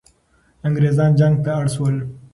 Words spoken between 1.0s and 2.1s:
جنگ ته اړ سول.